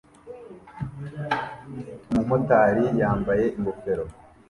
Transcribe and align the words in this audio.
Umumotari 2.19 2.85
yambaye 3.01 3.45
ingofero 3.57 4.05